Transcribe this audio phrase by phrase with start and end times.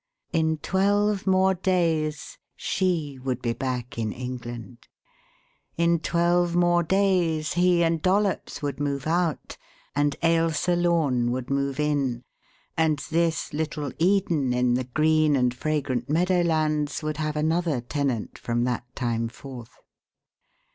[0.33, 4.87] In twelve more days she would be back in England.
[5.77, 9.59] In twelve more days he and Dollops would move out,
[9.95, 12.23] and Ailsa Lorne would move in,
[12.75, 18.63] and this little Eden in the green and fragrant meadowlands would have another tenant from
[18.63, 19.77] that time forth.